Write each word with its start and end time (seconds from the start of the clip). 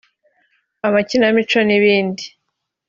amakinamico 0.87 1.59
n’ibindi 1.67 2.23